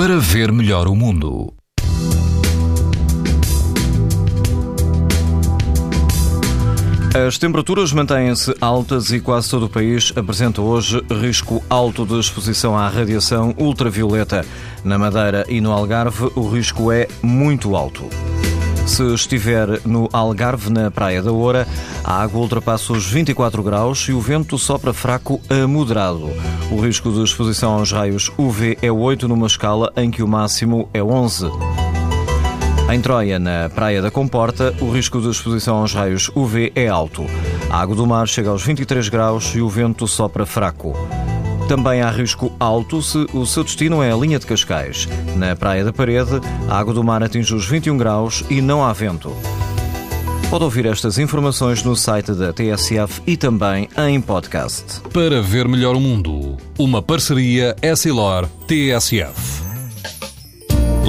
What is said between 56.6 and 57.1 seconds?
uma